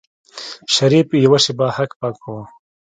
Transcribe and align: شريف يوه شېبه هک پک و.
شريف 0.75 1.07
يوه 1.23 1.39
شېبه 1.43 1.67
هک 1.77 1.91
پک 1.99 2.17
و. 2.29 2.33